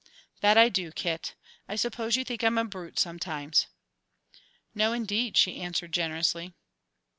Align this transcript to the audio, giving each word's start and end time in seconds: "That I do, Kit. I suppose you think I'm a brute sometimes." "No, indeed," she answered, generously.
"That 0.39 0.57
I 0.57 0.69
do, 0.69 0.91
Kit. 0.91 1.35
I 1.69 1.75
suppose 1.75 2.15
you 2.15 2.23
think 2.23 2.43
I'm 2.43 2.57
a 2.57 2.65
brute 2.65 2.97
sometimes." 2.97 3.67
"No, 4.73 4.93
indeed," 4.93 5.37
she 5.37 5.61
answered, 5.61 5.91
generously. 5.93 6.53